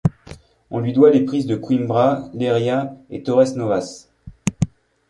On 0.71 0.79
lui 0.79 0.93
doit 0.93 1.11
les 1.11 1.23
prises 1.25 1.45
de 1.45 1.55
Coïmbra, 1.55 2.27
Leiria 2.33 2.95
et 3.11 3.21
Torres 3.21 3.55
Novas. 3.55 4.09